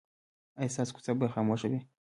[0.59, 1.79] ایا ستاسو کوڅه به خاموشه وي؟